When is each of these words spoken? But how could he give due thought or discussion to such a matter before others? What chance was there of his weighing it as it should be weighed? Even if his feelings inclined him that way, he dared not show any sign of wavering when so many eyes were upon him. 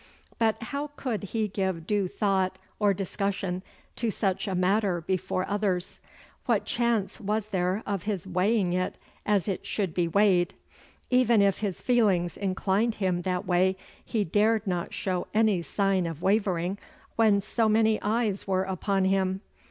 But 0.39 0.63
how 0.63 0.87
could 0.97 1.25
he 1.25 1.47
give 1.47 1.85
due 1.85 2.07
thought 2.07 2.57
or 2.79 2.91
discussion 2.91 3.61
to 3.97 4.09
such 4.09 4.47
a 4.47 4.55
matter 4.55 5.01
before 5.01 5.47
others? 5.47 5.99
What 6.47 6.65
chance 6.65 7.19
was 7.21 7.49
there 7.49 7.83
of 7.85 8.01
his 8.05 8.25
weighing 8.25 8.73
it 8.73 8.97
as 9.27 9.47
it 9.47 9.63
should 9.67 9.93
be 9.93 10.07
weighed? 10.07 10.55
Even 11.11 11.39
if 11.39 11.59
his 11.59 11.81
feelings 11.81 12.35
inclined 12.35 12.95
him 12.95 13.21
that 13.21 13.45
way, 13.45 13.77
he 14.03 14.23
dared 14.23 14.65
not 14.65 14.91
show 14.91 15.27
any 15.35 15.61
sign 15.61 16.07
of 16.07 16.23
wavering 16.23 16.79
when 17.15 17.39
so 17.39 17.69
many 17.69 18.01
eyes 18.01 18.47
were 18.47 18.63
upon 18.63 19.05
him. 19.05 19.41